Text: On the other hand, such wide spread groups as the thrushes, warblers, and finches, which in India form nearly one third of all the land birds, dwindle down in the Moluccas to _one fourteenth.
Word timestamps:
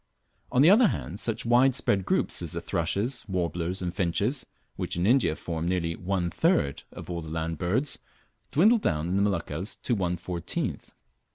On 0.51 0.63
the 0.63 0.69
other 0.71 0.87
hand, 0.87 1.19
such 1.19 1.45
wide 1.45 1.75
spread 1.75 2.05
groups 2.07 2.41
as 2.41 2.53
the 2.53 2.59
thrushes, 2.59 3.23
warblers, 3.27 3.83
and 3.83 3.93
finches, 3.93 4.47
which 4.75 4.97
in 4.97 5.05
India 5.05 5.35
form 5.35 5.67
nearly 5.67 5.95
one 5.95 6.31
third 6.31 6.81
of 6.91 7.07
all 7.07 7.21
the 7.21 7.29
land 7.29 7.59
birds, 7.59 7.99
dwindle 8.49 8.79
down 8.79 9.09
in 9.09 9.15
the 9.15 9.21
Moluccas 9.21 9.75
to 9.83 9.95
_one 9.95 10.19
fourteenth. 10.19 10.95